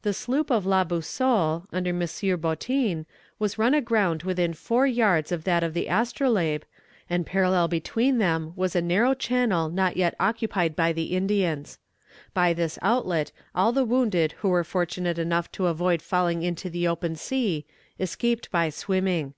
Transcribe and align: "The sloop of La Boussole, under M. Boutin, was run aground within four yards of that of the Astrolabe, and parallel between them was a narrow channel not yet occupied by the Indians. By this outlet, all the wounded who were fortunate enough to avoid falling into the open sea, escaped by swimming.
"The 0.00 0.14
sloop 0.14 0.50
of 0.50 0.64
La 0.64 0.82
Boussole, 0.82 1.66
under 1.74 1.90
M. 1.90 2.40
Boutin, 2.40 3.04
was 3.38 3.58
run 3.58 3.74
aground 3.74 4.22
within 4.22 4.54
four 4.54 4.86
yards 4.86 5.30
of 5.30 5.44
that 5.44 5.62
of 5.62 5.74
the 5.74 5.88
Astrolabe, 5.88 6.64
and 7.10 7.26
parallel 7.26 7.68
between 7.68 8.16
them 8.16 8.54
was 8.56 8.74
a 8.74 8.80
narrow 8.80 9.12
channel 9.12 9.68
not 9.68 9.94
yet 9.98 10.14
occupied 10.18 10.74
by 10.74 10.94
the 10.94 11.14
Indians. 11.14 11.78
By 12.32 12.54
this 12.54 12.78
outlet, 12.80 13.30
all 13.54 13.72
the 13.72 13.84
wounded 13.84 14.32
who 14.38 14.48
were 14.48 14.64
fortunate 14.64 15.18
enough 15.18 15.52
to 15.52 15.66
avoid 15.66 16.00
falling 16.00 16.42
into 16.42 16.70
the 16.70 16.88
open 16.88 17.14
sea, 17.14 17.66
escaped 18.00 18.50
by 18.50 18.70
swimming. 18.70 19.34